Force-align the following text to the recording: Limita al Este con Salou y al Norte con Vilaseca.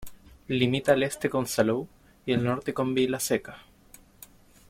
Limita 0.47 0.93
al 0.93 1.03
Este 1.03 1.29
con 1.29 1.45
Salou 1.45 1.87
y 2.25 2.33
al 2.33 2.43
Norte 2.43 2.73
con 2.73 2.95
Vilaseca. 2.95 3.59